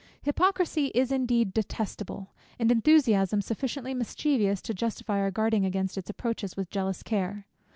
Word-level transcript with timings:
Hypocrisy 0.23 0.87
is 0.95 1.11
indeed 1.11 1.53
detestable, 1.53 2.33
and 2.57 2.71
enthusiasm 2.71 3.39
sufficiently 3.39 3.93
mischievous 3.93 4.59
to 4.63 4.73
justify 4.73 5.19
our 5.19 5.29
guarding 5.29 5.63
against 5.63 5.95
its 5.95 6.09
approaches 6.09 6.57
with 6.57 6.71
jealous 6.71 7.03
care. 7.03 7.45